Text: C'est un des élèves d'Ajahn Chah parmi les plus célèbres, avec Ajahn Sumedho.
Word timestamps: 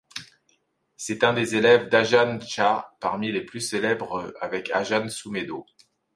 C'est 0.97 1.23
un 1.23 1.31
des 1.31 1.55
élèves 1.55 1.87
d'Ajahn 1.89 2.41
Chah 2.41 2.95
parmi 2.99 3.31
les 3.31 3.45
plus 3.45 3.59
célèbres, 3.61 4.33
avec 4.41 4.71
Ajahn 4.71 5.11
Sumedho. 5.11 5.67